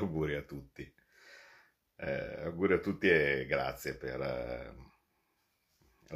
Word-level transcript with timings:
auguri 0.00 0.34
a 0.34 0.42
tutti. 0.42 0.94
Eh, 1.96 2.42
auguri 2.44 2.74
a 2.74 2.78
tutti 2.78 3.08
e 3.08 3.46
grazie 3.46 3.96
per 3.96 4.20
eh, 4.20 4.74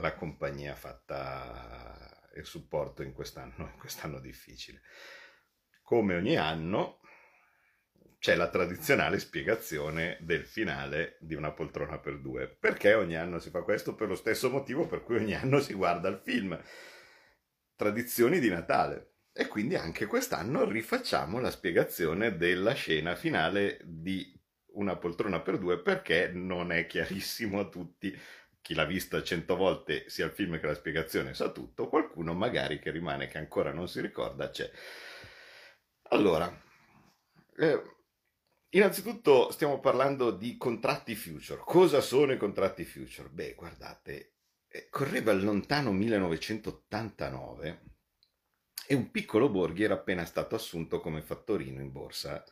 la 0.00 0.14
compagnia 0.14 0.74
fatta 0.74 2.28
e 2.34 2.40
il 2.40 2.46
supporto 2.46 3.02
in 3.02 3.12
quest'anno, 3.12 3.70
in 3.72 3.78
quest'anno 3.78 4.18
difficile. 4.18 4.82
Come 5.82 6.16
ogni 6.16 6.36
anno 6.36 7.00
c'è 8.18 8.34
la 8.34 8.48
tradizionale 8.48 9.18
spiegazione 9.18 10.16
del 10.20 10.46
finale 10.46 11.18
di 11.20 11.34
una 11.34 11.52
poltrona 11.52 11.98
per 11.98 12.18
due. 12.20 12.48
Perché 12.48 12.94
ogni 12.94 13.16
anno 13.16 13.38
si 13.38 13.50
fa 13.50 13.62
questo? 13.62 13.94
Per 13.94 14.08
lo 14.08 14.14
stesso 14.14 14.50
motivo 14.50 14.86
per 14.86 15.02
cui 15.02 15.16
ogni 15.16 15.34
anno 15.34 15.60
si 15.60 15.74
guarda 15.74 16.08
il 16.08 16.20
film. 16.24 16.58
Tradizioni 17.76 18.40
di 18.40 18.48
Natale. 18.48 19.13
E 19.36 19.48
quindi 19.48 19.74
anche 19.74 20.06
quest'anno 20.06 20.64
rifacciamo 20.64 21.40
la 21.40 21.50
spiegazione 21.50 22.36
della 22.36 22.72
scena 22.72 23.16
finale 23.16 23.80
di 23.82 24.32
una 24.74 24.96
poltrona 24.96 25.40
per 25.40 25.58
due 25.58 25.82
perché 25.82 26.30
non 26.32 26.70
è 26.70 26.86
chiarissimo 26.86 27.58
a 27.58 27.68
tutti. 27.68 28.16
Chi 28.60 28.74
l'ha 28.74 28.84
vista 28.84 29.24
cento 29.24 29.56
volte, 29.56 30.08
sia 30.08 30.26
il 30.26 30.30
film 30.30 30.60
che 30.60 30.66
la 30.66 30.74
spiegazione, 30.74 31.34
sa 31.34 31.50
tutto. 31.50 31.88
Qualcuno 31.88 32.32
magari 32.32 32.78
che 32.78 32.92
rimane, 32.92 33.26
che 33.26 33.38
ancora 33.38 33.72
non 33.72 33.88
si 33.88 34.00
ricorda, 34.00 34.50
c'è. 34.50 34.70
Allora, 36.10 36.48
eh, 37.56 37.82
innanzitutto 38.68 39.50
stiamo 39.50 39.80
parlando 39.80 40.30
di 40.30 40.56
contratti 40.56 41.16
future. 41.16 41.60
Cosa 41.64 42.00
sono 42.00 42.30
i 42.30 42.36
contratti 42.36 42.84
future? 42.84 43.30
Beh, 43.30 43.54
guardate, 43.54 44.34
eh, 44.68 44.86
correva 44.90 45.32
il 45.32 45.42
lontano 45.42 45.90
1989 45.90 47.93
e 48.86 48.94
un 48.94 49.10
piccolo 49.10 49.48
Borghi 49.48 49.84
era 49.84 49.94
appena 49.94 50.24
stato 50.24 50.54
assunto 50.54 51.00
come 51.00 51.22
fattorino 51.22 51.80
in 51.80 51.90
borsa 51.90 52.44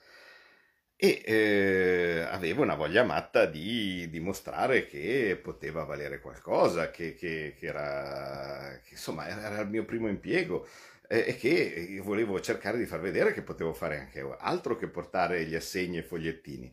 e 1.03 1.21
eh, 1.25 2.21
aveva 2.31 2.63
una 2.63 2.77
voglia 2.77 3.03
matta 3.03 3.45
di 3.47 4.09
dimostrare 4.09 4.87
che 4.87 5.37
poteva 5.43 5.83
valere 5.83 6.21
qualcosa, 6.21 6.93
che, 6.93 7.15
che, 7.17 7.57
che 7.59 7.67
era, 7.67 8.81
che, 8.85 8.93
insomma 8.93 9.27
era 9.27 9.61
il 9.63 9.69
mio 9.69 9.85
primo 9.85 10.07
impiego 10.07 10.65
eh, 11.09 11.25
e 11.27 11.37
che 11.37 12.01
volevo 12.05 12.41
cercare 12.41 12.79
di 12.79 12.87
far 12.87 13.01
vedere 13.01 13.33
che 13.33 13.43
potevo 13.43 13.73
fare 13.73 13.99
anche 13.99 14.25
altro 14.39 14.77
che 14.77 14.87
portare 14.87 15.45
gli 15.45 15.57
assegni 15.57 15.99
e 15.99 16.03
fogliettini. 16.05 16.73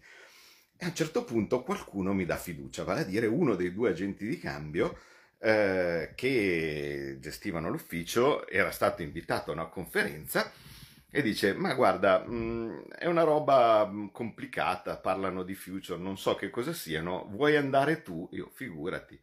E 0.77 0.85
a 0.85 0.89
un 0.89 0.95
certo 0.95 1.23
punto 1.23 1.63
qualcuno 1.63 2.13
mi 2.13 2.25
dà 2.25 2.37
fiducia, 2.37 2.83
vale 2.83 3.01
a 3.01 3.05
dire 3.05 3.25
uno 3.25 3.55
dei 3.55 3.73
due 3.73 3.89
agenti 3.89 4.27
di 4.27 4.37
cambio 4.37 4.95
eh, 5.39 6.11
che 6.15 7.17
gestivano 7.19 7.69
l'ufficio 7.69 8.47
era 8.47 8.71
stato 8.71 9.01
invitato 9.01 9.51
a 9.51 9.53
una 9.53 9.67
conferenza 9.67 10.51
e 11.09 11.21
dice 11.21 11.53
ma 11.53 11.73
guarda 11.73 12.19
mh, 12.19 12.33
mm, 12.33 12.79
è 12.97 13.05
una 13.05 13.23
roba 13.23 13.85
mm, 13.85 14.07
complicata 14.11 14.97
parlano 14.97 15.43
di 15.43 15.55
future 15.55 15.99
non 15.99 16.17
so 16.17 16.35
che 16.35 16.49
cosa 16.49 16.73
siano 16.73 17.25
vuoi 17.29 17.55
andare 17.55 18.03
tu? 18.03 18.27
Io 18.33 18.51
figurati 18.53 19.19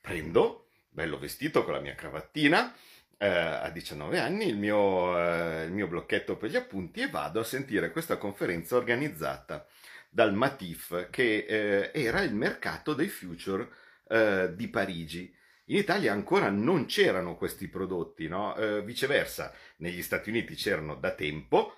prendo 0.00 0.66
bello 0.90 1.18
vestito 1.18 1.64
con 1.64 1.74
la 1.74 1.80
mia 1.80 1.94
cravattina 1.94 2.74
eh, 3.18 3.28
a 3.28 3.70
19 3.70 4.18
anni 4.18 4.48
il 4.48 4.58
mio, 4.58 5.16
eh, 5.16 5.64
il 5.64 5.72
mio 5.72 5.86
blocchetto 5.86 6.36
per 6.36 6.50
gli 6.50 6.56
appunti 6.56 7.00
e 7.00 7.08
vado 7.08 7.40
a 7.40 7.44
sentire 7.44 7.92
questa 7.92 8.16
conferenza 8.16 8.76
organizzata 8.76 9.64
dal 10.10 10.34
Matif 10.34 11.08
che 11.08 11.46
eh, 11.48 11.90
era 11.94 12.20
il 12.22 12.34
mercato 12.34 12.94
dei 12.94 13.08
future 13.08 13.68
eh, 14.08 14.50
di 14.54 14.68
Parigi 14.68 15.32
in 15.66 15.76
Italia 15.76 16.12
ancora 16.12 16.50
non 16.50 16.86
c'erano 16.86 17.36
questi 17.36 17.68
prodotti, 17.68 18.28
no? 18.28 18.56
eh, 18.56 18.82
viceversa, 18.82 19.52
negli 19.78 20.02
Stati 20.02 20.30
Uniti 20.30 20.54
c'erano 20.54 20.96
da 20.96 21.14
tempo 21.14 21.76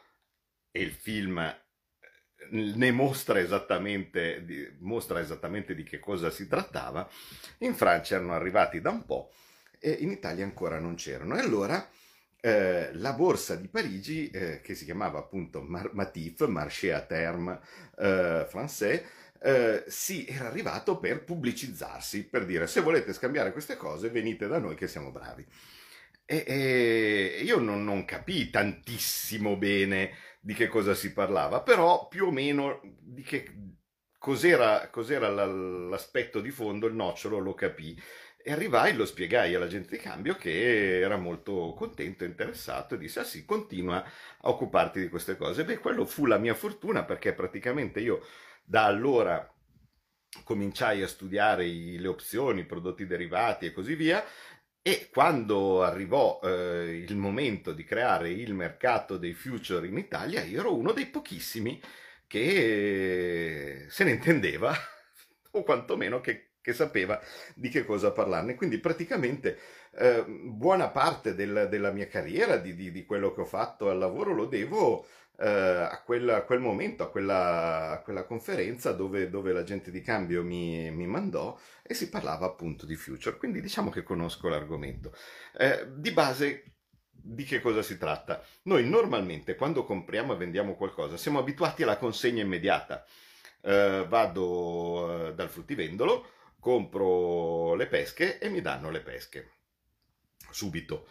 e 0.70 0.80
il 0.82 0.92
film 0.92 1.38
eh, 1.38 1.54
ne 2.50 2.90
mostra 2.90 3.38
esattamente, 3.38 4.76
mostra 4.80 5.20
esattamente 5.20 5.74
di 5.74 5.82
che 5.82 5.98
cosa 5.98 6.30
si 6.30 6.48
trattava. 6.48 7.08
In 7.58 7.74
Francia 7.74 8.16
erano 8.16 8.32
arrivati 8.32 8.80
da 8.80 8.90
un 8.90 9.04
po' 9.04 9.32
e 9.78 9.90
in 9.90 10.10
Italia 10.10 10.44
ancora 10.44 10.78
non 10.78 10.94
c'erano. 10.94 11.36
E 11.36 11.40
allora 11.40 11.86
eh, 12.40 12.90
la 12.94 13.12
borsa 13.12 13.56
di 13.56 13.68
Parigi, 13.68 14.28
eh, 14.30 14.60
che 14.62 14.74
si 14.74 14.84
chiamava 14.84 15.18
appunto 15.18 15.62
Mar- 15.62 15.94
Matif, 15.94 16.46
Marché 16.46 16.92
à 16.92 17.00
Terme 17.00 17.58
eh, 17.98 18.46
Français, 18.50 19.02
eh, 19.40 19.84
si 19.86 20.26
era 20.26 20.46
arrivato 20.46 20.98
per 20.98 21.24
pubblicizzarsi, 21.24 22.24
per 22.24 22.44
dire 22.46 22.66
se 22.66 22.80
volete 22.80 23.12
scambiare 23.12 23.52
queste 23.52 23.76
cose 23.76 24.10
venite 24.10 24.46
da 24.46 24.58
noi 24.58 24.74
che 24.74 24.88
siamo 24.88 25.10
bravi. 25.10 25.46
E, 26.26 26.44
e 26.46 27.42
io 27.44 27.58
non, 27.58 27.84
non 27.84 28.04
capii 28.04 28.50
tantissimo 28.50 29.56
bene 29.56 30.16
di 30.40 30.54
che 30.54 30.68
cosa 30.68 30.94
si 30.94 31.12
parlava, 31.12 31.62
però 31.62 32.08
più 32.08 32.26
o 32.26 32.30
meno 32.30 32.80
di 33.00 33.22
che 33.22 33.44
cos'era, 34.18 34.88
cos'era 34.88 35.28
l'aspetto 35.28 36.40
di 36.40 36.50
fondo, 36.50 36.86
il 36.86 36.94
nocciolo 36.94 37.38
lo 37.38 37.54
capì. 37.54 38.00
E 38.46 38.52
arrivai, 38.52 38.94
lo 38.94 39.06
spiegai 39.06 39.54
all'agente 39.54 39.96
di 39.96 40.02
cambio 40.02 40.36
che 40.36 41.00
era 41.00 41.16
molto 41.16 41.72
contento 41.74 42.24
interessato 42.24 42.94
e 42.94 42.98
disse: 42.98 43.20
Ah 43.20 43.24
sì, 43.24 43.44
continua 43.44 44.02
a 44.02 44.48
occuparti 44.48 45.00
di 45.00 45.08
queste 45.08 45.36
cose. 45.36 45.64
Beh, 45.64 45.78
quello 45.78 46.04
fu 46.04 46.26
la 46.26 46.38
mia 46.38 46.54
fortuna 46.54 47.04
perché 47.04 47.32
praticamente 47.32 48.00
io 48.00 48.22
da 48.64 48.84
allora 48.84 49.48
cominciai 50.42 51.02
a 51.02 51.06
studiare 51.06 51.66
i, 51.66 51.98
le 51.98 52.08
opzioni, 52.08 52.60
i 52.60 52.66
prodotti 52.66 53.06
derivati 53.06 53.66
e 53.66 53.72
così 53.72 53.94
via. 53.94 54.24
E 54.82 55.08
quando 55.10 55.82
arrivò 55.82 56.40
eh, 56.42 57.04
il 57.08 57.16
momento 57.16 57.72
di 57.72 57.84
creare 57.84 58.30
il 58.30 58.52
mercato 58.52 59.16
dei 59.16 59.32
future 59.32 59.86
in 59.86 59.96
Italia, 59.96 60.42
io 60.42 60.60
ero 60.60 60.76
uno 60.76 60.92
dei 60.92 61.06
pochissimi 61.06 61.80
che 62.26 63.86
se 63.88 64.04
ne 64.04 64.10
intendeva, 64.10 64.74
o 65.52 65.62
quantomeno 65.62 66.20
che, 66.20 66.54
che 66.60 66.72
sapeva 66.72 67.20
di 67.54 67.68
che 67.70 67.84
cosa 67.84 68.12
parlarne. 68.12 68.56
Quindi 68.56 68.78
praticamente 68.78 69.58
eh, 69.92 70.24
buona 70.26 70.88
parte 70.88 71.34
del, 71.34 71.68
della 71.70 71.90
mia 71.90 72.08
carriera, 72.08 72.56
di, 72.56 72.74
di, 72.74 72.90
di, 72.90 73.04
quello 73.04 73.32
che 73.32 73.42
ho 73.42 73.46
fatto 73.46 73.88
al 73.88 73.98
lavoro, 73.98 74.34
lo 74.34 74.46
devo 74.46 75.06
eh, 75.38 75.48
a, 75.48 76.02
quel, 76.04 76.28
a, 76.28 76.42
quel, 76.42 76.60
momento, 76.60 77.02
a 77.02 77.10
quella, 77.10 77.90
a 77.90 78.00
quella 78.02 78.24
conferenza 78.24 78.92
dove, 78.92 79.30
dove, 79.30 79.52
l'agente 79.52 79.90
di 79.90 80.00
cambio 80.00 80.44
mi, 80.44 80.90
mi, 80.90 81.06
mandò 81.06 81.58
e 81.82 81.94
si 81.94 82.08
parlava 82.08 82.46
appunto 82.46 82.86
di 82.86 82.96
future, 82.96 83.36
quindi 83.36 83.60
diciamo 83.60 83.90
che 83.90 84.02
conosco 84.02 84.48
l'argomento. 84.48 85.14
Eh, 85.58 85.86
di 85.94 86.12
base 86.12 86.74
di 87.10 87.44
che 87.44 87.60
cosa 87.60 87.82
si 87.82 87.96
tratta? 87.98 88.42
Noi 88.64 88.88
normalmente 88.88 89.56
quando 89.56 89.84
compriamo 89.84 90.34
e 90.34 90.36
vendiamo 90.36 90.74
qualcosa 90.74 91.16
siamo 91.16 91.38
abituati 91.38 91.82
alla 91.82 91.98
consegna 91.98 92.42
immediata. 92.42 93.04
Eh, 93.60 94.04
vado 94.08 95.28
eh, 95.28 95.34
dal 95.34 95.48
fruttivendolo, 95.48 96.28
compro 96.60 97.74
le 97.74 97.86
pesche 97.86 98.38
e 98.38 98.48
mi 98.50 98.60
danno 98.60 98.90
le 98.90 99.00
pesche 99.00 99.48
subito. 100.54 101.06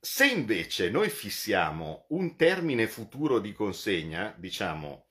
Se 0.00 0.26
invece 0.26 0.88
noi 0.90 1.10
fissiamo 1.10 2.06
un 2.10 2.36
termine 2.36 2.86
futuro 2.86 3.38
di 3.38 3.52
consegna, 3.52 4.34
diciamo 4.36 5.06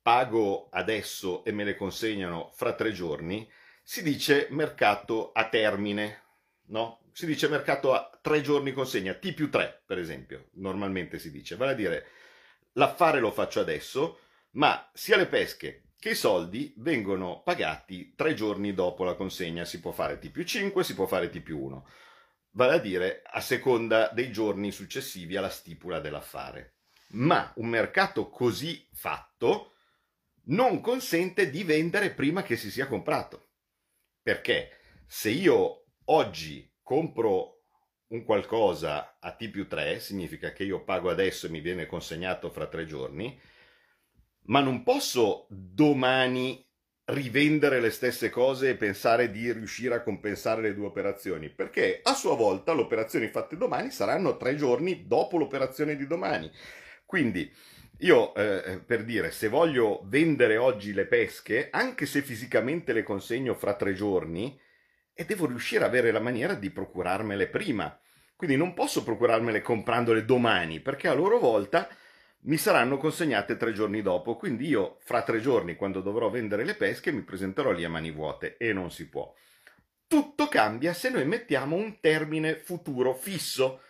pago 0.00 0.68
adesso 0.70 1.44
e 1.44 1.52
me 1.52 1.64
le 1.64 1.76
consegnano 1.76 2.50
fra 2.54 2.72
tre 2.72 2.92
giorni, 2.92 3.46
si 3.82 4.02
dice 4.02 4.46
mercato 4.50 5.32
a 5.32 5.48
termine, 5.48 6.22
no? 6.68 7.02
Si 7.12 7.26
dice 7.26 7.48
mercato 7.48 7.92
a 7.92 8.18
tre 8.22 8.40
giorni 8.40 8.72
consegna, 8.72 9.12
T 9.14 9.34
più 9.34 9.50
3 9.50 9.82
per 9.84 9.98
esempio, 9.98 10.48
normalmente 10.54 11.18
si 11.18 11.30
dice, 11.30 11.56
vale 11.56 11.72
a 11.72 11.74
dire 11.74 12.06
l'affare 12.72 13.20
lo 13.20 13.30
faccio 13.30 13.60
adesso, 13.60 14.20
ma 14.52 14.90
sia 14.94 15.16
le 15.16 15.26
pesche 15.26 15.88
che 15.98 16.10
i 16.10 16.14
soldi 16.14 16.72
vengono 16.78 17.42
pagati 17.42 18.14
tre 18.14 18.32
giorni 18.34 18.72
dopo 18.72 19.04
la 19.04 19.14
consegna, 19.14 19.64
si 19.64 19.80
può 19.80 19.92
fare 19.92 20.18
T 20.18 20.30
più 20.30 20.44
5, 20.44 20.82
si 20.84 20.94
può 20.94 21.06
fare 21.06 21.28
T 21.28 21.40
più 21.40 21.60
1 21.60 21.86
vale 22.58 22.74
a 22.74 22.78
dire 22.78 23.22
a 23.24 23.40
seconda 23.40 24.10
dei 24.12 24.32
giorni 24.32 24.72
successivi 24.72 25.36
alla 25.36 25.48
stipula 25.48 26.00
dell'affare. 26.00 26.78
Ma 27.10 27.52
un 27.58 27.68
mercato 27.68 28.28
così 28.30 28.84
fatto 28.92 29.74
non 30.46 30.80
consente 30.80 31.50
di 31.50 31.62
vendere 31.62 32.10
prima 32.10 32.42
che 32.42 32.56
si 32.56 32.72
sia 32.72 32.88
comprato. 32.88 33.50
Perché 34.20 34.70
se 35.06 35.30
io 35.30 35.84
oggi 36.06 36.68
compro 36.82 37.62
un 38.08 38.24
qualcosa 38.24 39.18
a 39.20 39.36
T 39.36 39.50
più 39.50 39.68
3, 39.68 40.00
significa 40.00 40.52
che 40.52 40.64
io 40.64 40.82
pago 40.82 41.10
adesso 41.10 41.46
e 41.46 41.50
mi 41.50 41.60
viene 41.60 41.86
consegnato 41.86 42.50
fra 42.50 42.66
tre 42.66 42.86
giorni, 42.86 43.40
ma 44.46 44.60
non 44.60 44.82
posso 44.82 45.46
domani 45.48 46.67
rivendere 47.08 47.80
le 47.80 47.90
stesse 47.90 48.28
cose 48.28 48.70
e 48.70 48.76
pensare 48.76 49.30
di 49.30 49.50
riuscire 49.52 49.94
a 49.94 50.02
compensare 50.02 50.60
le 50.60 50.74
due 50.74 50.86
operazioni, 50.86 51.48
perché 51.48 52.00
a 52.02 52.14
sua 52.14 52.34
volta 52.34 52.74
le 52.74 52.82
operazioni 52.82 53.28
fatte 53.28 53.56
domani 53.56 53.90
saranno 53.90 54.36
tre 54.36 54.56
giorni 54.56 55.06
dopo 55.06 55.38
l'operazione 55.38 55.96
di 55.96 56.06
domani. 56.06 56.50
Quindi 57.06 57.50
io, 58.00 58.34
eh, 58.34 58.80
per 58.84 59.04
dire, 59.04 59.30
se 59.30 59.48
voglio 59.48 60.02
vendere 60.04 60.56
oggi 60.58 60.92
le 60.92 61.06
pesche, 61.06 61.68
anche 61.70 62.04
se 62.04 62.20
fisicamente 62.20 62.92
le 62.92 63.02
consegno 63.02 63.54
fra 63.54 63.74
tre 63.74 63.94
giorni, 63.94 64.60
e 65.14 65.24
devo 65.24 65.46
riuscire 65.46 65.84
ad 65.84 65.90
avere 65.90 66.12
la 66.12 66.20
maniera 66.20 66.54
di 66.54 66.70
procurarmele 66.70 67.48
prima. 67.48 67.98
Quindi 68.36 68.56
non 68.56 68.74
posso 68.74 69.02
procurarmele 69.02 69.62
comprandole 69.62 70.24
domani, 70.24 70.80
perché 70.80 71.08
a 71.08 71.14
loro 71.14 71.38
volta 71.38 71.88
mi 72.42 72.56
saranno 72.56 72.96
consegnate 72.98 73.56
tre 73.56 73.72
giorni 73.72 74.02
dopo, 74.02 74.36
quindi 74.36 74.66
io 74.66 74.98
fra 75.00 75.22
tre 75.22 75.40
giorni, 75.40 75.76
quando 75.76 76.00
dovrò 76.00 76.30
vendere 76.30 76.64
le 76.64 76.74
pesche, 76.74 77.12
mi 77.12 77.22
presenterò 77.22 77.72
lì 77.72 77.84
a 77.84 77.90
mani 77.90 78.10
vuote 78.10 78.56
e 78.56 78.72
non 78.72 78.90
si 78.90 79.08
può. 79.08 79.32
Tutto 80.06 80.48
cambia 80.48 80.94
se 80.94 81.10
noi 81.10 81.26
mettiamo 81.26 81.76
un 81.76 82.00
termine 82.00 82.56
futuro 82.56 83.14
fisso 83.14 83.82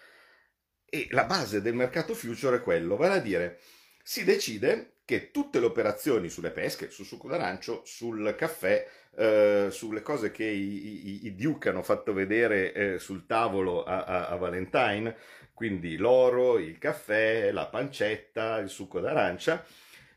e 0.84 1.06
la 1.10 1.24
base 1.24 1.60
del 1.60 1.74
mercato 1.74 2.14
future 2.14 2.56
è 2.56 2.62
quello, 2.62 2.96
vale 2.96 3.14
a 3.14 3.20
dire 3.20 3.60
si 4.02 4.24
decide 4.24 4.97
che 5.08 5.30
tutte 5.30 5.58
le 5.58 5.64
operazioni 5.64 6.28
sulle 6.28 6.50
pesche, 6.50 6.90
sul 6.90 7.06
succo 7.06 7.28
d'arancio, 7.28 7.80
sul 7.86 8.34
caffè, 8.36 8.86
eh, 9.16 9.68
sulle 9.70 10.02
cose 10.02 10.30
che 10.30 10.44
i, 10.44 11.22
i, 11.22 11.26
i, 11.28 11.34
Duke 11.34 11.70
hanno 11.70 11.82
fatto 11.82 12.12
vedere 12.12 12.74
eh, 12.74 12.98
sul 12.98 13.24
tavolo 13.24 13.84
a, 13.84 14.04
a, 14.04 14.28
a, 14.28 14.36
Valentine, 14.36 15.16
quindi 15.54 15.96
l'oro, 15.96 16.58
il 16.58 16.76
caffè, 16.76 17.50
la 17.52 17.68
pancetta, 17.68 18.58
il 18.58 18.68
succo 18.68 19.00
d'arancia, 19.00 19.64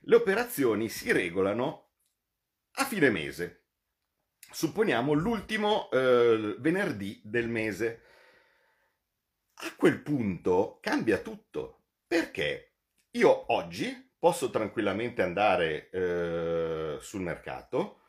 le 0.02 0.16
operazioni 0.18 0.90
si 0.90 1.14
regolano 1.14 1.92
a 2.74 2.84
fine 2.84 3.10
mese. 3.10 3.68
Supponiamo 4.52 5.14
l'ultimo 5.14 5.90
eh, 5.90 6.58
venerdì 6.60 7.22
del 7.24 7.48
mese. 7.48 8.02
A 9.54 9.74
quel 9.74 10.02
punto 10.02 10.80
cambia 10.82 11.20
tutto, 11.20 11.84
perché 12.06 12.74
io 13.12 13.54
oggi 13.54 14.10
posso 14.22 14.52
tranquillamente 14.52 15.24
andare 15.24 15.90
eh, 15.90 16.98
sul 17.00 17.22
mercato, 17.22 18.02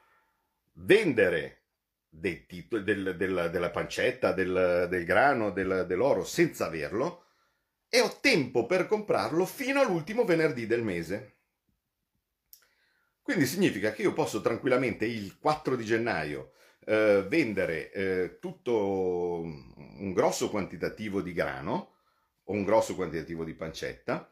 vendere 0.73 1.63
dei 2.07 2.45
titoli, 2.45 2.85
del, 2.85 3.17
del, 3.17 3.49
della 3.51 3.71
pancetta, 3.71 4.33
del, 4.33 4.89
del 4.91 5.05
grano, 5.07 5.53
dell'oro 5.53 6.23
senza 6.23 6.67
averlo 6.67 7.25
e 7.89 8.03
ho 8.03 8.19
tempo 8.21 8.67
per 8.67 8.87
comprarlo 8.87 9.47
fino 9.47 9.81
all'ultimo 9.81 10.25
venerdì 10.25 10.67
del 10.67 10.83
mese. 10.83 11.37
Quindi 13.23 13.47
significa 13.47 13.93
che 13.93 14.03
io 14.03 14.13
posso 14.13 14.43
tranquillamente 14.43 15.07
il 15.07 15.39
4 15.39 15.77
di 15.77 15.85
gennaio 15.87 16.53
eh, 16.85 17.25
vendere 17.27 17.91
eh, 17.91 18.39
tutto 18.39 19.41
un 19.41 20.13
grosso 20.13 20.51
quantitativo 20.51 21.23
di 21.23 21.33
grano 21.33 21.95
o 22.45 22.53
un 22.53 22.65
grosso 22.65 22.95
quantitativo 22.95 23.45
di 23.45 23.55
pancetta 23.55 24.31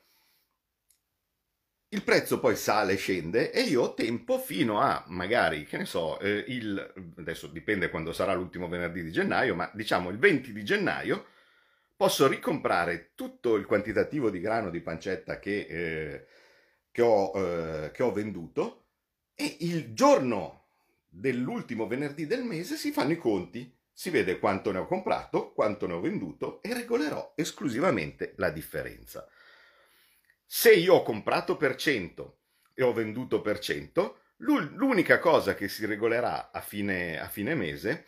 il 1.93 2.05
prezzo 2.05 2.39
poi 2.39 2.55
sale 2.55 2.93
e 2.93 2.97
scende 2.97 3.51
e 3.51 3.63
io 3.63 3.83
ho 3.83 3.95
tempo 3.95 4.39
fino 4.39 4.81
a 4.81 5.05
magari, 5.09 5.65
che 5.65 5.77
ne 5.77 5.85
so, 5.85 6.21
eh, 6.21 6.45
il, 6.49 7.13
adesso 7.19 7.49
dipende 7.49 7.91
quando 7.91 8.13
sarà 8.13 8.33
l'ultimo 8.33 8.69
venerdì 8.69 9.03
di 9.03 9.11
gennaio, 9.11 9.57
ma 9.57 9.69
diciamo 9.75 10.11
il 10.11 10.19
20 10.19 10.53
di 10.53 10.65
gennaio 10.65 11.27
posso 11.97 12.29
ricomprare 12.29 13.11
tutto 13.15 13.57
il 13.57 13.67
quantitativo 13.67 14.31
di 14.31 14.41
grano 14.41 14.71
di 14.71 14.81
pancetta 14.81 15.41
che, 15.41 15.67
eh, 15.69 16.27
che, 16.93 17.03
ho, 17.03 17.33
eh, 17.35 17.91
che 17.91 18.03
ho 18.05 18.13
venduto 18.13 18.85
e 19.35 19.57
il 19.61 19.93
giorno 19.93 20.67
dell'ultimo 21.09 21.89
venerdì 21.89 22.27
del 22.27 22.45
mese 22.45 22.77
si 22.77 22.93
fanno 22.93 23.13
i 23.13 23.19
conti, 23.19 23.77
si 23.93 24.11
vede 24.11 24.39
quanto 24.39 24.71
ne 24.71 24.79
ho 24.79 24.87
comprato, 24.87 25.53
quanto 25.53 25.89
ne 25.89 25.95
ho 25.95 26.01
venduto 26.01 26.63
e 26.63 26.73
regolerò 26.73 27.33
esclusivamente 27.35 28.35
la 28.37 28.51
differenza. 28.51 29.29
Se 30.53 30.73
io 30.73 30.95
ho 30.95 31.03
comprato 31.05 31.57
per 31.57 31.77
100 31.77 32.39
e 32.75 32.83
ho 32.83 32.93
venduto 32.93 33.41
per 33.41 33.61
100, 33.61 34.19
l'unica 34.39 35.21
cosa 35.21 35.55
che 35.55 35.69
si 35.69 35.87
regolerà 35.87 36.51
a 36.51 36.61
fine, 36.61 37.21
a 37.21 37.29
fine 37.29 37.55
mese 37.55 38.07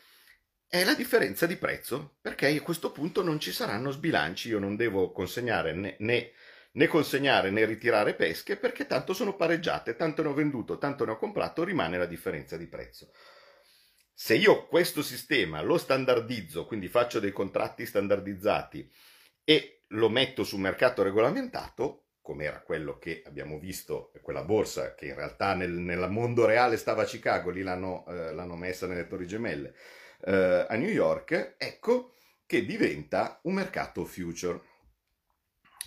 è 0.66 0.82
la 0.82 0.94
differenza 0.94 1.46
di 1.46 1.54
prezzo, 1.54 2.16
perché 2.20 2.48
a 2.48 2.60
questo 2.60 2.90
punto 2.90 3.22
non 3.22 3.38
ci 3.38 3.52
saranno 3.52 3.92
sbilanci, 3.92 4.48
io 4.48 4.58
non 4.58 4.74
devo 4.74 5.12
consegnare 5.12 5.72
né, 5.72 5.94
né, 6.00 6.32
né, 6.72 6.86
consegnare 6.88 7.52
né 7.52 7.64
ritirare 7.64 8.14
pesche 8.14 8.56
perché 8.56 8.88
tanto 8.88 9.14
sono 9.14 9.36
pareggiate, 9.36 9.94
tanto 9.94 10.22
ne 10.22 10.28
ho 10.30 10.34
venduto, 10.34 10.78
tanto 10.78 11.04
ne 11.04 11.12
ho 11.12 11.18
comprato, 11.18 11.62
rimane 11.62 11.96
la 11.96 12.06
differenza 12.06 12.56
di 12.56 12.66
prezzo. 12.66 13.12
Se 14.12 14.34
io 14.34 14.66
questo 14.66 15.00
sistema 15.02 15.62
lo 15.62 15.78
standardizzo, 15.78 16.66
quindi 16.66 16.88
faccio 16.88 17.20
dei 17.20 17.30
contratti 17.30 17.86
standardizzati 17.86 18.92
e 19.44 19.82
lo 19.90 20.08
metto 20.08 20.42
sul 20.42 20.58
mercato 20.58 21.04
regolamentato, 21.04 22.02
come 22.22 22.44
era 22.44 22.60
quello 22.60 22.98
che 22.98 23.22
abbiamo 23.26 23.58
visto, 23.58 24.12
quella 24.22 24.44
borsa 24.44 24.94
che 24.94 25.06
in 25.06 25.16
realtà 25.16 25.54
nel, 25.54 25.72
nel 25.72 26.08
mondo 26.08 26.46
reale 26.46 26.76
stava 26.76 27.02
a 27.02 27.06
Chicago, 27.06 27.50
lì 27.50 27.62
l'hanno, 27.62 28.06
eh, 28.06 28.32
l'hanno 28.32 28.56
messa 28.56 28.86
nelle 28.86 29.08
Torri 29.08 29.26
Gemelle, 29.26 29.74
eh, 30.24 30.66
a 30.68 30.74
New 30.76 30.88
York, 30.88 31.56
ecco 31.58 32.14
che 32.46 32.64
diventa 32.64 33.40
un 33.42 33.54
mercato 33.54 34.04
future. 34.04 34.70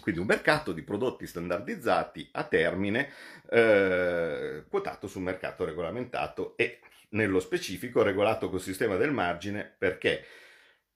Quindi 0.02 0.22
un 0.22 0.28
mercato 0.28 0.72
di 0.72 0.84
prodotti 0.84 1.26
standardizzati 1.26 2.30
a 2.34 2.44
termine, 2.44 3.12
eh, 3.50 4.66
quotato 4.70 5.08
sul 5.08 5.24
mercato 5.24 5.66
regolamentato 5.66 6.56
e 6.58 6.80
nello 7.10 7.40
specifico 7.40 8.04
regolato 8.04 8.50
col 8.50 8.62
sistema 8.62 8.98
del 8.98 9.12
margine 9.12 9.74
perché 9.78 10.26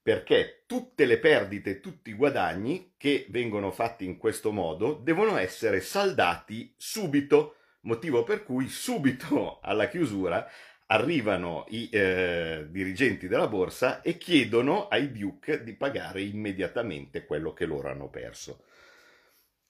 perché 0.10 0.64
tutte 0.66 1.06
le 1.06 1.20
perdite, 1.20 1.80
tutti 1.80 2.10
i 2.10 2.16
guadagni 2.16 2.94
che 2.98 3.28
vengono 3.30 3.70
fatti 3.70 4.06
in 4.06 4.18
questo 4.18 4.52
modo 4.52 4.94
devono 4.94 5.38
essere 5.38 5.82
saldati 5.82 6.74
subito, 6.76 7.58
motivo 7.82 8.24
per 8.24 8.42
cui 8.42 8.70
subito 8.70 9.60
alla 9.62 9.88
chiusura 9.88 10.50
arrivano 10.88 11.66
i 11.70 11.90
eh, 11.92 12.66
dirigenti 12.72 13.28
della 13.28 13.48
borsa 13.48 14.02
e 14.02 14.18
chiedono 14.18 14.88
ai 14.88 15.12
Duke 15.12 15.64
di 15.64 15.76
pagare 15.76 16.24
immediatamente 16.24 17.24
quello 17.26 17.54
che 17.54 17.66
loro 17.66 17.92
hanno 17.92 18.10
perso. 18.10 18.64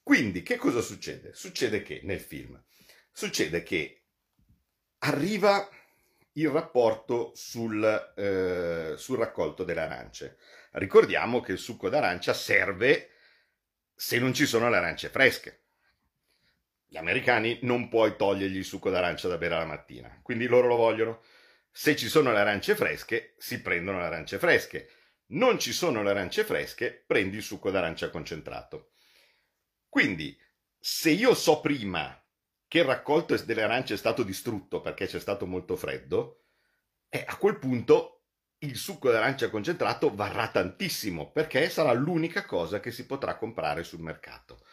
Quindi 0.02 0.42
che 0.42 0.56
cosa 0.56 0.80
succede? 0.80 1.34
Succede 1.34 1.82
che 1.82 2.00
nel 2.04 2.18
film 2.18 2.58
succede 3.12 3.62
che 3.62 4.04
arriva 5.00 5.68
il 6.32 6.48
rapporto 6.48 7.32
sul, 7.34 8.12
eh, 8.16 8.94
sul 8.96 9.18
raccolto 9.18 9.64
delle 9.64 9.80
arance. 9.80 10.38
Ricordiamo 10.72 11.40
che 11.40 11.52
il 11.52 11.58
succo 11.58 11.88
d'arancia 11.88 12.32
serve 12.32 13.10
se 13.94 14.18
non 14.18 14.32
ci 14.32 14.46
sono 14.46 14.70
le 14.70 14.76
arance 14.76 15.08
fresche. 15.08 15.64
Gli 16.86 16.96
americani 16.96 17.58
non 17.62 17.88
puoi 17.88 18.16
togliergli 18.16 18.56
il 18.56 18.64
succo 18.64 18.90
d'arancia 18.90 19.28
da 19.28 19.38
bere 19.38 19.56
la 19.56 19.64
mattina, 19.64 20.18
quindi 20.22 20.46
loro 20.46 20.68
lo 20.68 20.76
vogliono. 20.76 21.22
Se 21.70 21.94
ci 21.94 22.08
sono 22.08 22.32
le 22.32 22.38
arance 22.38 22.74
fresche, 22.74 23.34
si 23.38 23.60
prendono 23.60 23.98
le 23.98 24.06
arance 24.06 24.38
fresche. 24.38 24.90
Non 25.26 25.60
ci 25.60 25.72
sono 25.72 26.02
le 26.02 26.10
arance 26.10 26.42
fresche, 26.42 27.04
prendi 27.06 27.36
il 27.36 27.42
succo 27.42 27.70
d'arancia 27.70 28.10
concentrato. 28.10 28.90
Quindi, 29.88 30.36
se 30.78 31.10
io 31.10 31.34
so 31.34 31.60
prima 31.60 32.20
che 32.70 32.78
il 32.78 32.84
raccolto 32.84 33.36
delle 33.36 33.64
arance 33.64 33.94
è 33.94 33.96
stato 33.96 34.22
distrutto 34.22 34.80
perché 34.80 35.08
c'è 35.08 35.18
stato 35.18 35.44
molto 35.44 35.74
freddo, 35.74 36.44
e 37.08 37.24
a 37.26 37.36
quel 37.36 37.58
punto 37.58 38.26
il 38.58 38.76
succo 38.76 39.10
d'arancia 39.10 39.50
concentrato 39.50 40.14
varrà 40.14 40.48
tantissimo 40.50 41.32
perché 41.32 41.68
sarà 41.68 41.92
l'unica 41.92 42.44
cosa 42.44 42.78
che 42.78 42.92
si 42.92 43.06
potrà 43.06 43.34
comprare 43.34 43.82
sul 43.82 43.98
mercato. 43.98 44.64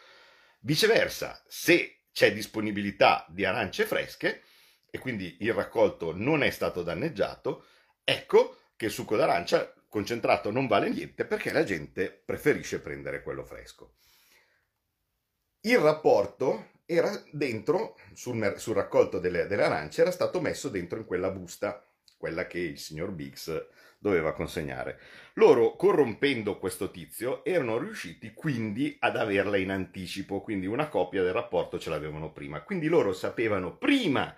Viceversa, 0.60 1.42
se 1.48 2.04
c'è 2.12 2.32
disponibilità 2.32 3.26
di 3.28 3.44
arance 3.44 3.84
fresche 3.84 4.44
e 4.88 5.00
quindi 5.00 5.38
il 5.40 5.52
raccolto 5.52 6.14
non 6.14 6.44
è 6.44 6.50
stato 6.50 6.84
danneggiato, 6.84 7.64
ecco 8.04 8.58
che 8.76 8.84
il 8.84 8.92
succo 8.92 9.16
d'arancia 9.16 9.74
concentrato 9.88 10.52
non 10.52 10.68
vale 10.68 10.88
niente 10.88 11.24
perché 11.24 11.50
la 11.50 11.64
gente 11.64 12.12
preferisce 12.12 12.78
prendere 12.78 13.24
quello 13.24 13.42
fresco. 13.42 13.96
Il 15.62 15.78
rapporto 15.78 16.76
era 16.90 17.22
dentro, 17.32 17.98
sul, 18.14 18.54
sul 18.56 18.74
raccolto 18.74 19.18
delle, 19.18 19.46
delle, 19.46 19.64
arance, 19.64 20.00
era 20.00 20.10
stato 20.10 20.40
messo 20.40 20.70
dentro 20.70 20.98
in 20.98 21.04
quella 21.04 21.30
busta, 21.30 21.86
quella 22.16 22.46
che 22.46 22.60
il 22.60 22.78
signor 22.78 23.10
Biggs 23.10 23.66
doveva 23.98 24.32
consegnare. 24.32 24.98
Loro, 25.34 25.76
corrompendo 25.76 26.58
questo 26.58 26.90
tizio, 26.90 27.44
erano 27.44 27.76
riusciti 27.76 28.32
quindi 28.32 28.96
ad 29.00 29.18
averla 29.18 29.58
in 29.58 29.70
anticipo, 29.70 30.40
quindi 30.40 30.64
una 30.64 30.88
copia 30.88 31.22
del 31.22 31.34
rapporto 31.34 31.78
ce 31.78 31.90
l'avevano 31.90 32.32
prima. 32.32 32.62
Quindi 32.62 32.88
loro 32.88 33.12
sapevano 33.12 33.76
prima 33.76 34.34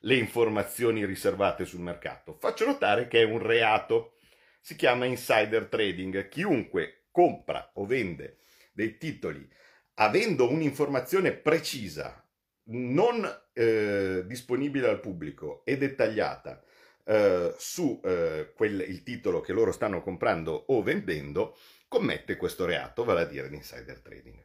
le 0.00 0.16
informazioni 0.16 1.06
riservate 1.06 1.64
sul 1.64 1.80
mercato. 1.80 2.36
Faccio 2.38 2.66
notare 2.66 3.08
che 3.08 3.22
è 3.22 3.24
un 3.24 3.38
reato, 3.38 4.18
si 4.60 4.76
chiama 4.76 5.06
insider 5.06 5.68
trading. 5.68 6.28
Chiunque 6.28 7.04
compra 7.10 7.70
o 7.74 7.86
vende 7.86 8.40
dei 8.74 8.98
titoli 8.98 9.48
avendo 9.94 10.50
un'informazione 10.50 11.32
precisa, 11.32 12.26
non 12.66 13.24
eh, 13.52 14.24
disponibile 14.26 14.88
al 14.88 15.00
pubblico 15.00 15.64
e 15.64 15.76
dettagliata 15.76 16.62
eh, 17.04 17.54
su 17.58 18.00
eh, 18.02 18.52
quel, 18.54 18.80
il 18.80 19.02
titolo 19.02 19.40
che 19.40 19.52
loro 19.52 19.72
stanno 19.72 20.02
comprando 20.02 20.64
o 20.68 20.82
vendendo, 20.82 21.56
commette 21.88 22.36
questo 22.36 22.64
reato, 22.64 23.04
vale 23.04 23.22
a 23.22 23.26
dire 23.26 23.48
l'insider 23.48 24.00
trading. 24.00 24.42